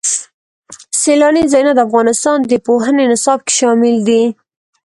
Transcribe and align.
سیلانی 1.01 1.43
ځایونه 1.51 1.71
د 1.75 1.79
افغانستان 1.87 2.37
د 2.43 2.51
پوهنې 2.65 3.05
نصاب 3.11 3.39
کې 3.45 3.53
شامل 3.59 3.95
دي. 4.07 4.23